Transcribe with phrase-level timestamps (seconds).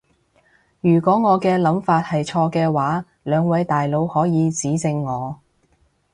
[0.79, 5.37] 如果我嘅諗法係錯嘅話，兩位大佬可以指正我